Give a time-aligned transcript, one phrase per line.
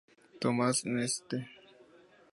[0.41, 1.29] Thomas en St.